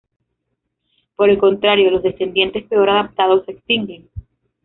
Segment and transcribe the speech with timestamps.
[1.15, 4.09] Por el contrario, los descendientes peor adaptados se extinguen.